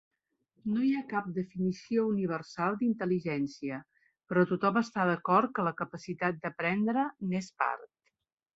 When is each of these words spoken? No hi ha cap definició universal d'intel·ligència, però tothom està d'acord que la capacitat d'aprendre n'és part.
No 0.75 0.85
hi 0.85 0.93
ha 0.93 1.01
cap 1.09 1.27
definició 1.35 2.05
universal 2.13 2.79
d'intel·ligència, 2.79 3.79
però 4.33 4.47
tothom 4.55 4.81
està 4.83 5.07
d'acord 5.13 5.55
que 5.59 5.69
la 5.71 5.77
capacitat 5.85 6.43
d'aprendre 6.47 7.09
n'és 7.31 7.55
part. 7.65 7.89